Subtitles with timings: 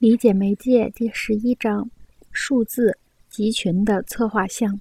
[0.00, 1.90] 理解媒介第十一章：
[2.32, 2.96] 数字
[3.28, 4.80] 集群的策划项。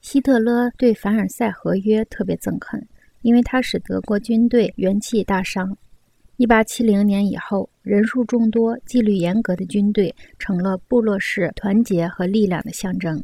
[0.00, 2.88] 希特勒对凡尔赛合约特别憎恨，
[3.20, 5.76] 因为它使德国军队元气大伤。
[6.38, 13.22] 一八七零年以后，人数众多、纪律严格的军队成了部落式团结和力量的象征。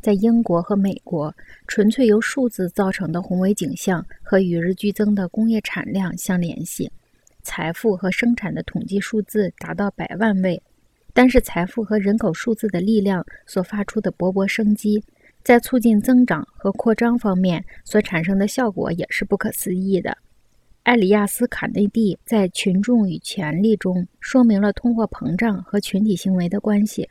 [0.00, 1.30] 在英国和美国，
[1.66, 6.90] 纯粹由数字造成的宏伟景象和与日俱增的工业产量相联系。
[7.48, 10.62] 财富和生产的统计数字达到百万位，
[11.14, 15.02] 但是财富和人口数字的力量所发出的勃勃生机，
[15.42, 20.14] 在促进增长和扩张方面所产生的效果也是不可思议的。
[20.82, 27.08] 埃里亚斯·卡内蒂在《群众与权力》中说明了通货膨胀和群体行为的关系。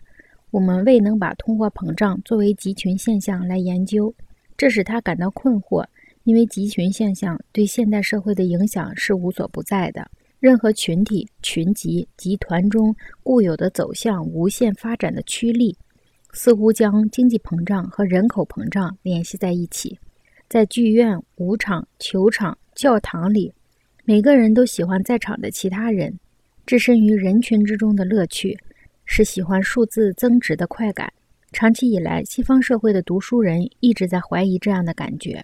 [0.52, 4.14] 我们未能把通货膨胀作为集群现象来研究，
[4.56, 5.84] 这使他感到困惑，
[6.26, 10.08] 因为集群现象对现代社会的影响是无所不在的。
[10.40, 15.76] 任何群体、群集、集团中固有的走向无限发展的驱力，
[16.32, 19.98] 似乎将经济膨胀和人口膨胀联系在一起。
[20.48, 23.52] 在剧院、舞场、球场、教堂里，
[24.06, 26.17] 每个人都喜欢在场的其他人。
[26.66, 28.58] 置身于人群之中的乐趣，
[29.06, 31.11] 是喜欢数字增值的快感。
[31.52, 35.44] 长期以来，西方社会的读书人一直在怀疑这样的感觉。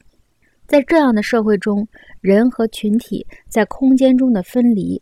[0.67, 1.87] 在这样的社会中，
[2.21, 5.01] 人和群体在空间中的分离，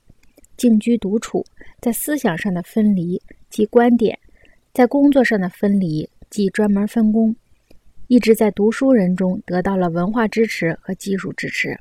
[0.58, 1.44] 静居独处；
[1.80, 4.14] 在思想上的分离，即观点；
[4.74, 7.36] 在工作上的分离，即专门分工，
[8.08, 11.78] 一直在读书人中得到了文化支持和技术支持，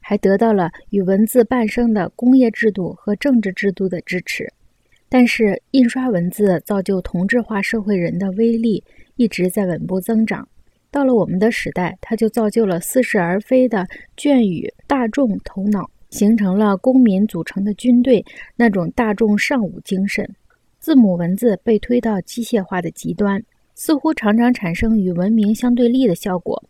[0.00, 4.50] 还得到了与文字伴生的工业制度和政治制度的支持。
[5.08, 8.82] 但是，印刷文字造就同质化社会人的威力
[9.16, 10.48] 一直在稳步增长。
[10.90, 18.24] 到了我们的时代，它就造就了似是而非的隽与大众头脑，形成了公民组成的军队
[18.56, 20.28] 那种大众尚武精神。
[20.78, 23.42] 字母文字被推到机械化的极端，
[23.74, 26.62] 似乎常常产生与文明相对立的效果，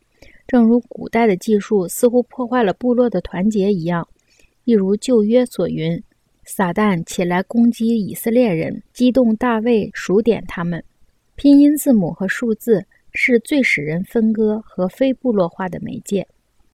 [0.48, 4.09] 正如古代的技术似乎破坏了部落的团结一样。
[4.65, 6.03] 一如旧约所云
[6.44, 10.82] ：“撒旦起来攻击以色列人，激动大卫数点他们。”
[11.37, 12.87] 拼音字母和数字。
[13.16, 16.28] 是最使人分割和非部落化的媒介。